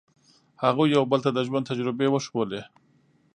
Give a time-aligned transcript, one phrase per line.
[0.63, 2.61] هغوی یو بل ته د ژوند تجربې وښودلې.